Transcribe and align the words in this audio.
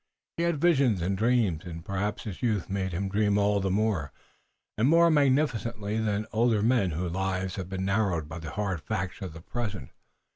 He 0.37 0.41
had 0.41 0.55
his 0.55 0.61
visions 0.61 0.99
and 1.03 1.15
dreams, 1.15 1.63
and 1.63 1.85
perhaps 1.85 2.23
his 2.23 2.41
youth 2.41 2.71
made 2.71 2.91
him 2.91 3.07
dream 3.07 3.37
all 3.37 3.59
the 3.59 3.69
more, 3.69 4.11
and 4.75 4.87
more 4.87 5.11
magnificently 5.11 5.99
than 5.99 6.25
older 6.33 6.63
men 6.63 6.89
whose 6.89 7.11
lives 7.11 7.55
had 7.55 7.69
been 7.69 7.85
narrowed 7.85 8.27
by 8.27 8.39
the 8.39 8.49
hard 8.49 8.81
facts 8.81 9.21
of 9.21 9.33
the 9.33 9.41
present. 9.41 9.91